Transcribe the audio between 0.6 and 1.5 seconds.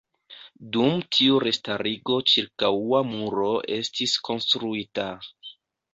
Dum tiu